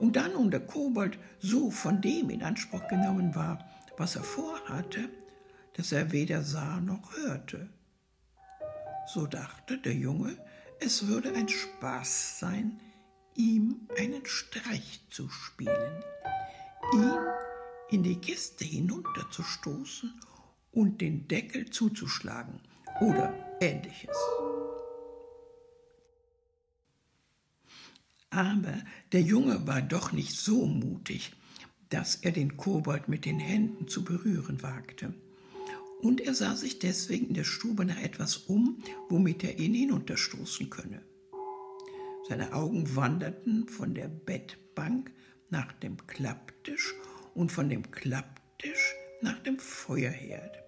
Und 0.00 0.16
dann, 0.16 0.34
und 0.34 0.50
der 0.50 0.66
Kobold 0.66 1.16
so 1.38 1.70
von 1.70 2.00
dem 2.00 2.30
in 2.30 2.42
Anspruch 2.42 2.88
genommen 2.88 3.36
war, 3.36 3.64
was 3.96 4.16
er 4.16 4.24
vorhatte, 4.24 5.08
dass 5.74 5.92
er 5.92 6.10
weder 6.10 6.42
sah 6.42 6.80
noch 6.80 7.16
hörte. 7.16 7.68
So 9.06 9.28
dachte 9.28 9.78
der 9.78 9.94
Junge, 9.94 10.36
es 10.80 11.06
würde 11.06 11.32
ein 11.32 11.48
Spaß 11.48 12.40
sein, 12.40 12.80
ihm 13.36 13.86
einen 13.96 14.26
Streich 14.26 15.06
zu 15.10 15.28
spielen, 15.28 16.02
ihn 16.92 17.16
in 17.88 18.02
die 18.02 18.16
Kiste 18.16 18.64
hinunterzustoßen 18.64 20.12
und 20.72 21.00
den 21.00 21.28
Deckel 21.28 21.70
zuzuschlagen 21.70 22.60
oder 23.00 23.34
ähnliches. 23.60 24.16
Aber 28.30 28.74
der 29.12 29.22
Junge 29.22 29.66
war 29.66 29.80
doch 29.80 30.12
nicht 30.12 30.36
so 30.36 30.66
mutig, 30.66 31.32
dass 31.88 32.16
er 32.16 32.32
den 32.32 32.56
Kobold 32.56 33.08
mit 33.08 33.24
den 33.24 33.38
Händen 33.38 33.88
zu 33.88 34.04
berühren 34.04 34.62
wagte. 34.62 35.14
Und 36.02 36.20
er 36.20 36.34
sah 36.34 36.54
sich 36.54 36.78
deswegen 36.78 37.28
in 37.28 37.34
der 37.34 37.44
Stube 37.44 37.84
nach 37.84 37.98
etwas 37.98 38.36
um, 38.36 38.82
womit 39.08 39.44
er 39.44 39.58
ihn 39.58 39.72
hinunterstoßen 39.72 40.68
könne. 40.68 41.00
Seine 42.28 42.52
Augen 42.52 42.94
wanderten 42.96 43.68
von 43.68 43.94
der 43.94 44.08
Bettbank 44.08 45.12
nach 45.48 45.72
dem 45.72 46.06
Klapptisch 46.06 46.94
und 47.34 47.52
von 47.52 47.68
dem 47.68 47.90
Klapptisch 47.90 48.94
nach 49.22 49.38
dem 49.38 49.58
Feuerherd. 49.58 50.65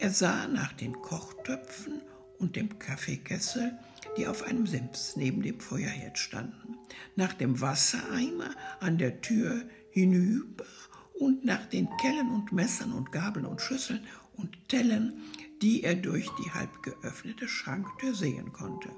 Er 0.00 0.10
sah 0.10 0.48
nach 0.48 0.72
den 0.72 0.94
Kochtöpfen 1.02 2.00
und 2.38 2.56
dem 2.56 2.78
Kaffeekessel, 2.78 3.78
die 4.16 4.26
auf 4.26 4.44
einem 4.44 4.66
Sims 4.66 5.14
neben 5.14 5.42
dem 5.42 5.60
Feuerherd 5.60 6.18
standen, 6.18 6.78
nach 7.16 7.34
dem 7.34 7.60
Wassereimer 7.60 8.54
an 8.80 8.96
der 8.96 9.20
Tür 9.20 9.62
hinüber 9.90 10.64
und 11.18 11.44
nach 11.44 11.66
den 11.66 11.86
Kellen 12.00 12.30
und 12.30 12.50
Messern 12.50 12.92
und 12.92 13.12
Gabeln 13.12 13.44
und 13.44 13.60
Schüsseln 13.60 14.00
und 14.38 14.56
Tellern, 14.70 15.20
die 15.60 15.82
er 15.82 15.96
durch 15.96 16.30
die 16.42 16.50
halb 16.50 16.82
geöffnete 16.82 17.46
Schranktür 17.46 18.14
sehen 18.14 18.54
konnte. 18.54 18.88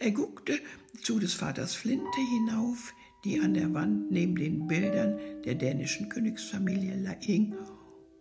Er 0.00 0.10
guckte 0.10 0.58
zu 1.00 1.20
des 1.20 1.34
Vaters 1.34 1.76
Flinte 1.76 2.20
hinauf, 2.32 2.92
die 3.24 3.38
an 3.38 3.54
der 3.54 3.72
Wand 3.72 4.10
neben 4.10 4.34
den 4.34 4.66
Bildern 4.66 5.16
der 5.44 5.54
dänischen 5.54 6.08
Königsfamilie 6.08 7.16
hing, 7.20 7.54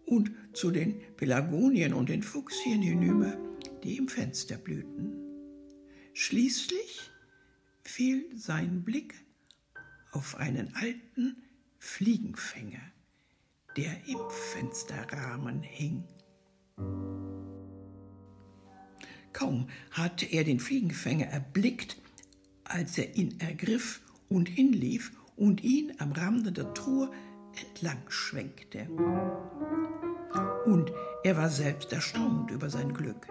und 0.06 0.32
zu 0.54 0.72
den 0.72 1.02
Pelagonien 1.16 1.94
und 1.94 2.10
den 2.10 2.24
Fuchsien 2.24 2.82
hinüber, 2.82 3.38
die 3.84 3.98
im 3.98 4.08
Fenster 4.08 4.58
blühten. 4.58 5.14
Schließlich 6.14 7.12
fiel 7.84 8.26
sein 8.36 8.84
Blick 8.84 9.16
auf 10.12 10.36
einen 10.36 10.74
alten 10.76 11.44
Fliegenfänger, 11.80 12.82
der 13.76 13.92
im 14.08 14.20
Fensterrahmen 14.30 15.62
hing. 15.62 16.04
Kaum 19.34 19.68
hatte 19.92 20.26
er 20.28 20.44
den 20.44 20.60
Fliegenfänger 20.60 21.26
erblickt, 21.26 21.98
als 22.64 22.98
er 22.98 23.16
ihn 23.16 23.40
ergriff 23.40 24.02
und 24.30 24.48
hinlief 24.48 25.12
und 25.36 25.64
ihn 25.64 25.94
am 25.98 26.12
Rande 26.12 26.52
der 26.52 26.74
Truhe 26.74 27.12
entlang 27.56 28.04
schwenkte. 28.10 28.88
Und 30.66 30.92
er 31.24 31.38
war 31.38 31.50
selbst 31.50 31.92
erstaunt 31.94 32.52
über 32.52 32.70
sein 32.70 32.94
Glück. 32.94 33.28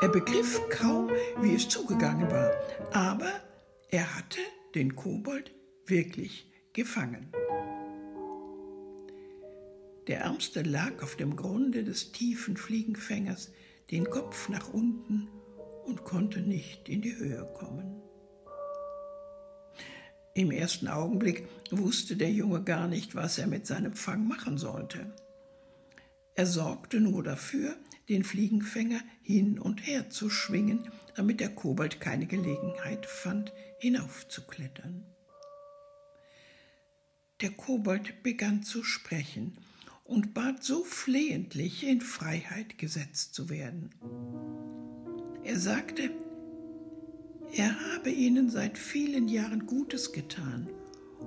Er 0.00 0.08
begriff 0.08 0.60
kaum, 0.70 1.10
wie 1.40 1.54
es 1.54 1.68
zugegangen 1.68 2.30
war, 2.30 2.52
aber 2.92 3.32
er 3.90 4.16
hatte 4.16 4.40
den 4.74 4.96
Kobold 4.96 5.52
wirklich 5.86 6.50
gefangen. 6.72 7.32
Der 10.06 10.20
Ärmste 10.20 10.62
lag 10.62 11.02
auf 11.02 11.16
dem 11.16 11.36
Grunde 11.36 11.84
des 11.84 12.12
tiefen 12.12 12.56
Fliegenfängers, 12.56 13.52
den 13.90 14.08
Kopf 14.08 14.48
nach 14.48 14.72
unten 14.72 15.28
und 15.84 16.04
konnte 16.04 16.40
nicht 16.40 16.88
in 16.88 17.02
die 17.02 17.16
Höhe 17.16 17.46
kommen. 17.54 18.02
Im 20.34 20.50
ersten 20.50 20.88
Augenblick 20.88 21.48
wusste 21.70 22.16
der 22.16 22.30
Junge 22.30 22.62
gar 22.62 22.86
nicht, 22.86 23.14
was 23.14 23.38
er 23.38 23.48
mit 23.48 23.66
seinem 23.66 23.94
Fang 23.94 24.28
machen 24.28 24.56
sollte. 24.56 25.12
Er 26.38 26.46
sorgte 26.46 27.00
nur 27.00 27.24
dafür, 27.24 27.76
den 28.08 28.22
Fliegenfänger 28.22 29.00
hin 29.22 29.58
und 29.58 29.84
her 29.84 30.08
zu 30.08 30.30
schwingen, 30.30 30.88
damit 31.16 31.40
der 31.40 31.48
Kobold 31.48 32.00
keine 32.00 32.26
Gelegenheit 32.26 33.06
fand, 33.06 33.52
hinaufzuklettern. 33.80 35.04
Der 37.40 37.50
Kobold 37.50 38.22
begann 38.22 38.62
zu 38.62 38.84
sprechen 38.84 39.58
und 40.04 40.32
bat 40.32 40.62
so 40.62 40.84
flehentlich, 40.84 41.84
in 41.84 42.00
Freiheit 42.00 42.78
gesetzt 42.78 43.34
zu 43.34 43.50
werden. 43.50 43.90
Er 45.42 45.58
sagte, 45.58 46.12
er 47.52 47.74
habe 47.94 48.10
ihnen 48.10 48.48
seit 48.48 48.78
vielen 48.78 49.26
Jahren 49.26 49.66
Gutes 49.66 50.12
getan 50.12 50.70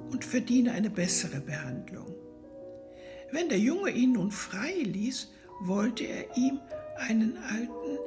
und 0.09 0.23
verdiene 0.23 0.71
eine 0.71 0.89
bessere 0.89 1.41
Behandlung. 1.41 2.20
Wenn 3.31 3.49
der 3.49 3.59
Junge 3.59 3.91
ihn 3.91 4.13
nun 4.13 4.31
frei 4.31 4.73
ließ, 4.83 5.29
wollte 5.61 6.03
er 6.03 6.35
ihm 6.35 6.59
einen 6.97 7.37
alten 7.37 7.97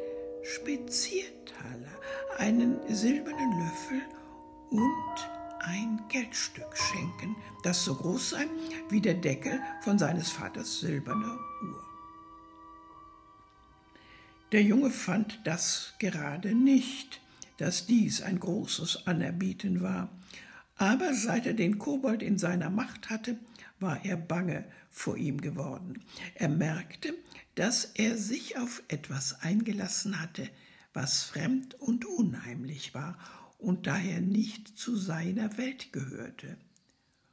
Speziertaler, 0.43 1.99
einen 2.39 2.79
silbernen 2.95 3.59
Löffel 3.59 4.03
und 4.71 5.31
ein 5.61 6.03
Geldstück 6.09 6.77
schenken, 6.77 7.37
das 7.63 7.85
so 7.85 7.95
groß 7.95 8.31
sei 8.31 8.47
wie 8.91 9.01
der 9.01 9.15
Deckel 9.15 9.61
von 9.81 9.99
seines 9.99 10.31
Vaters 10.31 10.81
silberner 10.81 11.39
Uhr. 11.63 11.83
Der 14.53 14.63
Junge 14.63 14.91
fand 14.91 15.41
das 15.45 15.95
gerade 15.99 16.55
nicht, 16.55 17.21
dass 17.57 17.87
dies 17.87 18.21
ein 18.21 18.39
großes 18.39 19.07
Anerbieten 19.07 19.81
war, 19.81 20.11
aber 20.77 21.15
seit 21.15 21.47
er 21.47 21.55
den 21.55 21.79
Kobold 21.79 22.23
in 22.23 22.37
seiner 22.37 22.69
Macht 22.69 23.09
hatte, 23.11 23.39
war 23.85 24.05
er 24.05 24.17
bange 24.17 24.65
vor 24.91 25.17
ihm 25.17 25.41
geworden. 25.41 26.03
Er 26.35 26.49
merkte, 26.49 27.15
dass 27.55 27.85
er 27.85 28.17
sich 28.19 28.57
auf 28.59 28.83
etwas 28.89 29.41
eingelassen 29.43 30.21
hatte, 30.21 30.49
was 30.93 31.23
fremd 31.23 31.75
und 31.75 32.05
unheimlich 32.05 32.95
war 32.95 33.19
und 33.59 33.87
daher 33.87 34.21
nicht 34.21 34.77
zu 34.79 34.97
seiner 34.97 35.57
Welt 35.59 35.93
gehörte. 35.93 36.57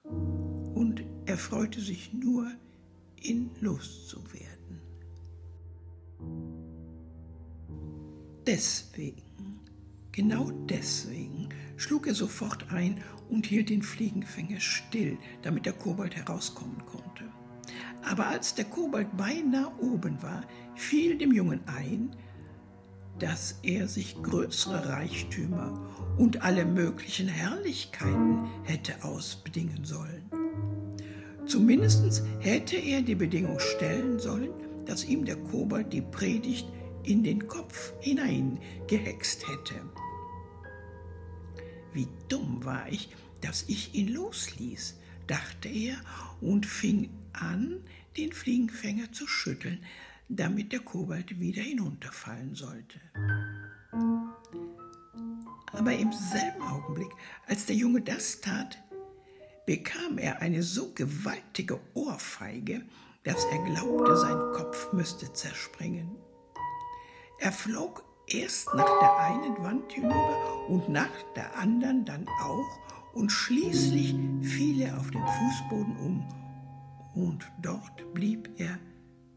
Und 0.03 1.03
er 1.25 1.37
freute 1.37 1.79
sich 1.81 2.13
nur, 2.13 2.51
ihn 3.21 3.51
loszuwerden. 3.59 4.81
Deswegen, 8.47 9.59
genau 10.11 10.51
deswegen, 10.51 11.49
schlug 11.77 12.07
er 12.07 12.15
sofort 12.15 12.71
ein 12.71 13.03
und 13.31 13.47
hielt 13.47 13.69
den 13.69 13.81
Fliegenfänger 13.81 14.59
still, 14.59 15.17
damit 15.41 15.65
der 15.65 15.73
Kobold 15.73 16.15
herauskommen 16.15 16.85
konnte. 16.85 17.23
Aber 18.03 18.27
als 18.27 18.53
der 18.55 18.65
Kobold 18.65 19.15
beinahe 19.17 19.71
oben 19.79 20.21
war, 20.21 20.43
fiel 20.75 21.17
dem 21.17 21.31
Jungen 21.31 21.61
ein, 21.65 22.15
dass 23.19 23.59
er 23.63 23.87
sich 23.87 24.21
größere 24.21 24.89
Reichtümer 24.89 25.87
und 26.17 26.43
alle 26.43 26.65
möglichen 26.65 27.27
Herrlichkeiten 27.27 28.49
hätte 28.63 29.03
ausbedingen 29.03 29.85
sollen. 29.85 30.29
Zumindest 31.45 32.23
hätte 32.39 32.77
er 32.77 33.01
die 33.01 33.15
Bedingung 33.15 33.59
stellen 33.59 34.19
sollen, 34.19 34.51
dass 34.85 35.05
ihm 35.05 35.25
der 35.25 35.35
Kobold 35.35 35.93
die 35.93 36.01
Predigt 36.01 36.67
in 37.03 37.23
den 37.23 37.47
Kopf 37.47 37.93
hineingehext 37.99 39.47
hätte. 39.47 39.75
Wie 41.93 42.07
dumm 42.29 42.63
war 42.63 42.87
ich, 42.89 43.09
dass 43.41 43.65
ich 43.67 43.93
ihn 43.93 44.09
losließ, 44.09 44.95
dachte 45.27 45.67
er 45.67 45.95
und 46.39 46.65
fing 46.65 47.09
an, 47.33 47.83
den 48.17 48.31
Fliegenfänger 48.31 49.11
zu 49.11 49.27
schütteln, 49.27 49.83
damit 50.29 50.71
der 50.71 50.79
Kobold 50.79 51.39
wieder 51.39 51.61
hinunterfallen 51.61 52.55
sollte. 52.55 52.99
Aber 55.73 55.93
im 55.93 56.11
selben 56.11 56.61
Augenblick, 56.61 57.11
als 57.47 57.65
der 57.65 57.75
Junge 57.75 58.01
das 58.01 58.41
tat, 58.41 58.77
bekam 59.65 60.17
er 60.17 60.41
eine 60.41 60.63
so 60.63 60.91
gewaltige 60.93 61.79
Ohrfeige, 61.93 62.83
dass 63.23 63.45
er 63.45 63.63
glaubte, 63.63 64.17
sein 64.17 64.37
Kopf 64.53 64.91
müsste 64.93 65.31
zerspringen. 65.31 66.15
Er 67.39 67.51
flog 67.51 68.03
erst 68.27 68.73
nach 68.73 68.99
der 68.99 69.17
einen 69.17 69.63
Wand 69.63 69.91
hinüber 69.91 70.60
und 70.67 70.89
nach 70.89 71.09
der 71.35 71.57
anderen 71.57 72.05
dann 72.05 72.27
auch, 72.41 72.79
und 73.13 73.31
schließlich 73.31 74.15
fiel 74.41 74.81
er 74.81 74.97
auf 74.97 75.11
den 75.11 75.21
Fußboden 75.21 75.97
um, 75.97 76.23
und 77.13 77.51
dort 77.61 78.13
blieb 78.13 78.49
er 78.57 78.79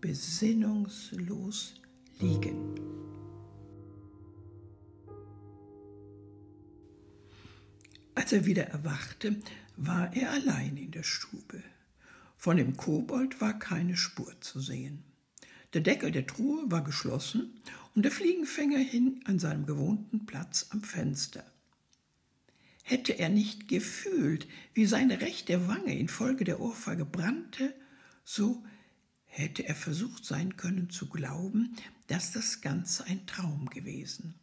besinnungslos 0.01 1.75
liegen. 2.21 2.75
Als 8.15 8.33
er 8.33 8.47
wieder 8.47 8.69
erwachte, 8.69 9.37
war 9.77 10.15
er 10.15 10.31
allein 10.31 10.77
in 10.77 10.93
der 10.93 11.03
Stube. 11.03 11.63
Von 12.37 12.59
dem 12.59 12.77
Kobold 12.77 13.41
war 13.41 13.59
keine 13.59 13.97
Spur 13.97 14.41
zu 14.41 14.61
sehen. 14.61 15.03
Der 15.73 15.81
Deckel 15.81 16.13
der 16.13 16.27
Truhe 16.27 16.71
war 16.71 16.85
geschlossen 16.85 17.61
und 17.95 18.03
der 18.03 18.13
Fliegenfänger 18.13 18.79
hing 18.79 19.21
an 19.25 19.39
seinem 19.39 19.67
gewohnten 19.67 20.27
Platz 20.27 20.67
am 20.71 20.83
Fenster. 20.83 21.45
Hätte 22.83 23.19
er 23.19 23.29
nicht 23.29 23.69
gefühlt, 23.69 24.47
wie 24.75 24.87
seine 24.87 25.21
rechte 25.21 25.69
Wange 25.69 25.97
infolge 25.97 26.45
der 26.45 26.61
Ohrfeige 26.61 27.05
brannte, 27.05 27.75
so 28.25 28.65
hätte 29.25 29.67
er 29.67 29.75
versucht 29.75 30.25
sein 30.25 30.57
können 30.57 30.91
zu 30.91 31.09
glauben, 31.09 31.77
dass 32.09 32.33
das 32.33 32.61
Ganze 32.61 33.05
ein 33.05 33.27
Traum 33.27 33.71
gewesen. 33.71 34.35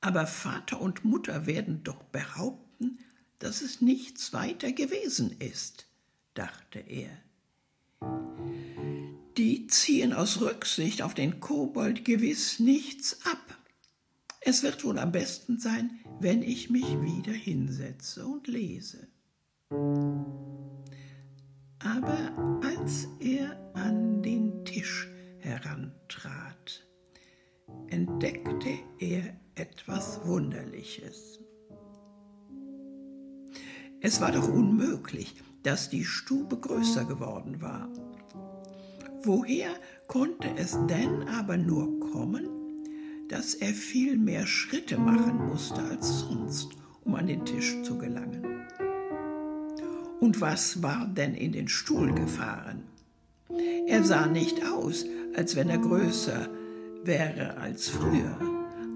Aber 0.00 0.26
Vater 0.26 0.80
und 0.80 1.04
Mutter 1.04 1.46
werden 1.46 1.82
doch 1.82 2.02
behaupten, 2.04 2.98
dass 3.38 3.62
es 3.62 3.80
nichts 3.80 4.32
weiter 4.34 4.72
gewesen 4.72 5.40
ist, 5.40 5.86
dachte 6.34 6.78
er. 6.80 7.23
Ziehen 9.68 10.12
aus 10.12 10.40
Rücksicht 10.40 11.02
auf 11.02 11.14
den 11.14 11.40
Kobold 11.40 12.04
gewiss 12.04 12.58
nichts 12.58 13.18
ab. 13.26 13.58
Es 14.40 14.62
wird 14.62 14.84
wohl 14.84 14.98
am 14.98 15.12
besten 15.12 15.58
sein, 15.58 16.00
wenn 16.20 16.42
ich 16.42 16.70
mich 16.70 17.00
wieder 17.00 17.32
hinsetze 17.32 18.26
und 18.26 18.46
lese. 18.46 19.08
Aber 21.78 22.60
als 22.62 23.08
er 23.20 23.58
an 23.74 24.22
den 24.22 24.64
Tisch 24.64 25.08
herantrat, 25.38 26.86
entdeckte 27.88 28.78
er 28.98 29.40
etwas 29.54 30.20
Wunderliches. 30.24 31.40
Es 34.00 34.20
war 34.20 34.32
doch 34.32 34.48
unmöglich, 34.48 35.34
dass 35.62 35.88
die 35.88 36.04
Stube 36.04 36.58
größer 36.58 37.06
geworden 37.06 37.62
war. 37.62 37.88
Woher 39.26 39.70
konnte 40.06 40.48
es 40.58 40.76
denn 40.86 41.26
aber 41.28 41.56
nur 41.56 41.98
kommen, 41.98 42.46
dass 43.30 43.54
er 43.54 43.72
viel 43.72 44.18
mehr 44.18 44.46
Schritte 44.46 44.98
machen 44.98 45.46
musste 45.48 45.80
als 45.82 46.20
sonst, 46.20 46.68
um 47.04 47.14
an 47.14 47.26
den 47.26 47.42
Tisch 47.46 47.74
zu 47.84 47.96
gelangen? 47.96 48.44
Und 50.20 50.42
was 50.42 50.82
war 50.82 51.06
denn 51.06 51.34
in 51.34 51.52
den 51.52 51.68
Stuhl 51.68 52.12
gefahren? 52.12 52.82
Er 53.86 54.04
sah 54.04 54.26
nicht 54.26 54.62
aus, 54.66 55.06
als 55.34 55.56
wenn 55.56 55.70
er 55.70 55.78
größer 55.78 56.50
wäre 57.04 57.56
als 57.56 57.88
früher, 57.88 58.38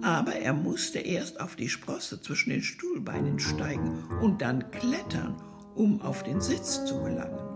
aber 0.03 0.35
er 0.35 0.53
musste 0.53 0.99
erst 0.99 1.41
auf 1.41 1.57
die 1.57 1.71
Sprosse 1.71 2.21
zwischen 2.21 2.51
den 2.51 2.63
Stuhlbeinen 2.63 3.39
steigen 3.39 4.05
und 4.21 4.43
dann 4.43 4.71
klettern, 4.73 5.37
um 5.75 6.03
auf 6.03 6.23
den 6.23 6.43
Sitz 6.43 6.85
zu 6.85 7.03
gelangen. 7.03 7.48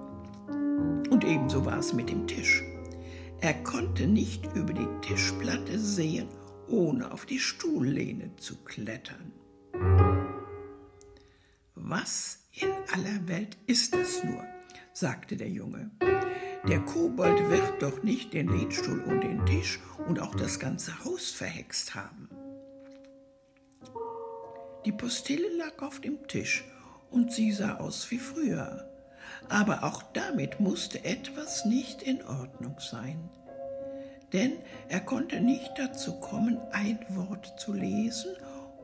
Und 1.12 1.24
ebenso 1.24 1.66
war 1.66 1.78
es 1.78 1.92
mit 1.92 2.08
dem 2.08 2.26
Tisch. 2.26 2.64
Er 3.42 3.52
konnte 3.64 4.06
nicht 4.06 4.46
über 4.54 4.72
die 4.72 4.88
Tischplatte 5.02 5.78
sehen, 5.78 6.26
ohne 6.68 7.12
auf 7.12 7.26
die 7.26 7.38
Stuhllehne 7.38 8.34
zu 8.36 8.56
klettern. 8.64 9.30
Was 11.74 12.48
in 12.54 12.70
aller 12.94 13.28
Welt 13.28 13.58
ist 13.66 13.92
das 13.94 14.24
nur? 14.24 14.42
sagte 14.94 15.36
der 15.36 15.50
Junge. 15.50 15.90
Der 16.66 16.80
Kobold 16.80 17.50
wird 17.50 17.82
doch 17.82 18.02
nicht 18.02 18.32
den 18.32 18.48
Liedstuhl 18.48 19.00
und 19.00 19.20
den 19.20 19.44
Tisch 19.44 19.80
und 20.08 20.18
auch 20.18 20.34
das 20.34 20.58
ganze 20.58 21.04
Haus 21.04 21.30
verhext 21.30 21.94
haben. 21.94 22.30
Die 24.86 24.92
Postille 24.92 25.54
lag 25.58 25.82
auf 25.82 26.00
dem 26.00 26.26
Tisch 26.26 26.64
und 27.10 27.30
sie 27.34 27.52
sah 27.52 27.76
aus 27.76 28.10
wie 28.10 28.18
früher. 28.18 28.91
Aber 29.48 29.84
auch 29.84 30.02
damit 30.14 30.60
musste 30.60 31.04
etwas 31.04 31.64
nicht 31.64 32.02
in 32.02 32.22
Ordnung 32.24 32.76
sein. 32.78 33.28
Denn 34.32 34.52
er 34.88 35.00
konnte 35.00 35.40
nicht 35.40 35.72
dazu 35.76 36.18
kommen, 36.20 36.58
ein 36.72 36.98
Wort 37.10 37.54
zu 37.58 37.74
lesen, 37.74 38.34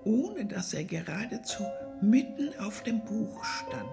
ohne 0.05 0.45
dass 0.45 0.75
er 0.75 0.85
geradezu 0.85 1.65
mitten 2.01 2.51
auf 2.61 2.83
dem 2.83 3.05
Buch 3.05 3.45
stand. 3.45 3.89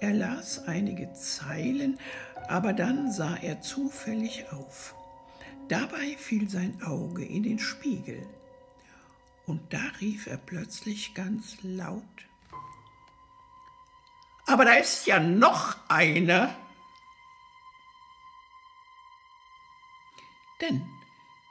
Er 0.00 0.14
las 0.14 0.66
einige 0.66 1.12
Zeilen, 1.12 1.98
aber 2.48 2.72
dann 2.72 3.10
sah 3.10 3.36
er 3.36 3.60
zufällig 3.60 4.46
auf. 4.52 4.94
Dabei 5.68 6.16
fiel 6.16 6.48
sein 6.48 6.80
Auge 6.82 7.24
in 7.24 7.42
den 7.42 7.58
Spiegel. 7.58 8.22
Und 9.46 9.72
da 9.72 9.82
rief 10.00 10.26
er 10.26 10.36
plötzlich 10.36 11.14
ganz 11.14 11.56
laut. 11.62 12.27
Aber 14.48 14.64
da 14.64 14.72
ist 14.72 15.06
ja 15.06 15.20
noch 15.20 15.76
einer. 15.90 16.56
Denn 20.62 20.82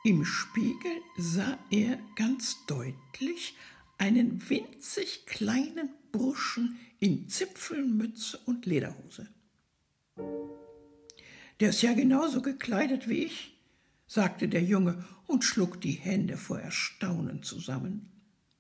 im 0.04 0.26
Spiegel 0.26 1.04
sah 1.16 1.60
er 1.70 2.00
ganz 2.16 2.66
deutlich 2.66 3.56
einen 4.00 4.50
winzig 4.50 5.28
kleinen 5.28 5.94
Burschen 6.12 6.80
in 7.00 7.30
Zipfelmütze 7.30 8.40
und 8.46 8.66
Lederhose. 8.66 9.30
Der 11.60 11.70
ist 11.70 11.84
ja 11.84 11.94
genauso 11.94 12.42
gekleidet 12.42 13.08
wie 13.08 13.26
ich, 13.26 13.62
sagte 14.08 14.48
der 14.48 14.64
Junge 14.64 15.06
und 15.28 15.44
schlug 15.44 15.80
die 15.82 15.92
Hände 15.92 16.36
vor 16.36 16.60
Erstaunen 16.60 17.44
zusammen. 17.44 18.12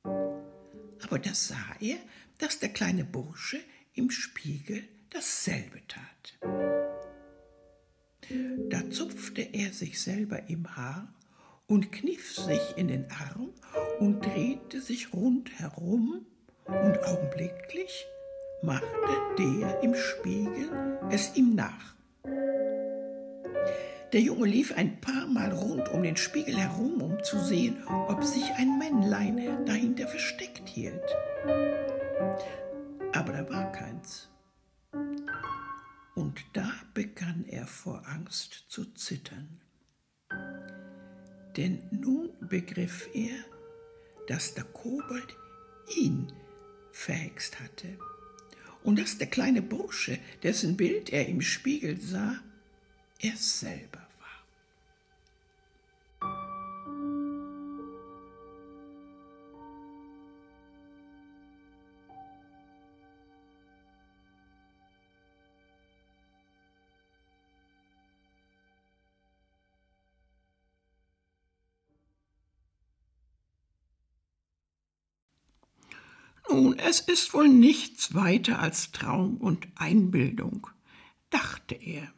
Aber 0.03 1.17
da 1.17 1.33
sah 1.33 1.75
er, 1.79 1.97
dass 2.37 2.59
der 2.59 2.69
kleine 2.69 3.03
Bursche 3.03 3.59
im 3.97 4.11
Spiegel 4.11 4.83
dasselbe 5.09 5.81
tat. 5.87 6.37
Da 8.69 8.89
zupfte 8.89 9.41
er 9.41 9.71
sich 9.71 10.01
selber 10.01 10.49
im 10.49 10.75
Haar 10.75 11.13
und 11.67 11.91
kniff 11.91 12.35
sich 12.35 12.61
in 12.75 12.87
den 12.87 13.05
Arm 13.11 13.53
und 13.99 14.25
drehte 14.25 14.81
sich 14.81 15.13
rundherum 15.13 16.25
und 16.65 17.03
augenblicklich 17.03 18.05
machte 18.61 18.87
der 19.37 19.81
im 19.83 19.95
Spiegel 19.95 20.69
es 21.09 21.35
ihm 21.35 21.55
nach. 21.55 21.95
Der 24.13 24.21
Junge 24.21 24.47
lief 24.47 24.73
ein 24.75 25.01
paar 25.01 25.27
Mal 25.27 25.51
rund 25.51 25.89
um 25.89 26.03
den 26.03 26.15
Spiegel 26.15 26.57
herum, 26.57 27.01
um 27.01 27.23
zu 27.23 27.39
sehen, 27.39 27.83
ob 28.07 28.23
sich 28.23 28.45
ein 28.57 28.77
Männlein 28.77 29.65
dahinter 29.65 30.07
versteckt 30.07 30.67
hielt. 30.69 30.96
Denn 41.57 41.81
nun 41.91 42.29
begriff 42.39 43.09
er, 43.13 43.35
dass 44.27 44.53
der 44.53 44.63
Kobold 44.65 45.35
ihn 45.95 46.31
verhext 46.91 47.59
hatte. 47.59 47.87
Und 48.83 48.99
dass 48.99 49.17
der 49.17 49.27
kleine 49.27 49.61
Bursche, 49.61 50.19
dessen 50.43 50.77
Bild 50.77 51.09
er 51.09 51.27
im 51.27 51.41
Spiegel 51.41 51.99
sah, 51.99 52.39
er 53.19 53.35
selber 53.35 54.06
Nun, 76.57 76.79
es 76.79 77.01
ist 77.01 77.35
wohl 77.35 77.47
nichts 77.47 78.15
weiter 78.15 78.57
als 78.57 78.91
Traum 78.91 79.37
und 79.37 79.67
Einbildung, 79.75 80.65
dachte 81.29 81.75
er. 81.75 82.11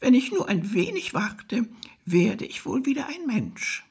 Wenn 0.00 0.14
ich 0.14 0.32
nur 0.32 0.48
ein 0.48 0.74
wenig 0.74 1.14
warte, 1.14 1.68
werde 2.04 2.44
ich 2.44 2.66
wohl 2.66 2.84
wieder 2.86 3.06
ein 3.06 3.24
Mensch. 3.24 3.84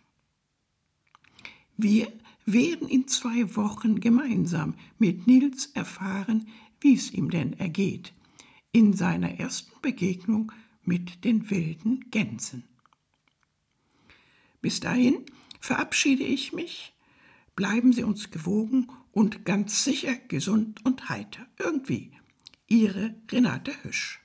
Wir 1.77 2.11
werden 2.45 2.89
in 2.89 3.07
zwei 3.07 3.55
Wochen 3.55 4.01
gemeinsam 4.01 4.73
mit 4.99 5.25
Nils 5.25 5.67
erfahren, 5.67 6.49
wie 6.81 6.95
es 6.95 7.13
ihm 7.13 7.29
denn 7.29 7.53
ergeht, 7.53 8.11
in 8.73 8.91
seiner 8.91 9.39
ersten 9.39 9.71
Begegnung 9.81 10.51
mit 10.83 11.23
den 11.23 11.49
wilden 11.49 12.11
Gänsen. 12.11 12.65
Bis 14.61 14.81
dahin 14.81 15.25
verabschiede 15.61 16.23
ich 16.23 16.51
mich. 16.51 16.91
Bleiben 17.55 17.93
Sie 17.93 18.03
uns 18.03 18.31
gewogen 18.31 18.89
und 19.11 19.45
ganz 19.45 19.83
sicher 19.83 20.15
gesund 20.27 20.83
und 20.85 21.09
heiter. 21.09 21.45
Irgendwie. 21.59 22.11
Ihre 22.67 23.15
Renate 23.29 23.73
Hüsch. 23.83 24.20